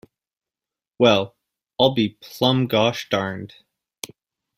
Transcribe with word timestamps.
Well, 0.97 1.35
I'll 1.79 1.93
be 1.93 2.17
plumb 2.21 2.65
gosh 2.65 3.07
darned. 3.07 3.53